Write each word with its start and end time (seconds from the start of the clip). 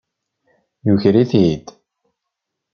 Yuker-it-id. 0.87 1.65